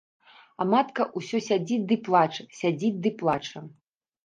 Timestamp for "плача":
2.09-2.47, 3.23-3.67